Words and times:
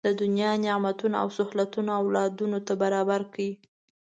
دنیا 0.21 0.51
نعمتونه 0.65 1.15
او 1.23 1.29
سهولتونه 1.37 1.91
اولادونو 2.01 2.59
ته 2.67 2.73
برابر 2.81 3.21
کړي. 3.33 3.51